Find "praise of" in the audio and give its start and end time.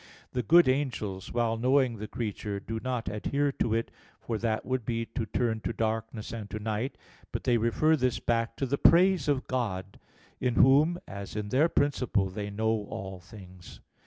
8.79-9.45